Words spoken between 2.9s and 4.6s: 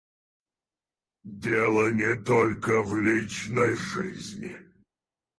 личной жизни.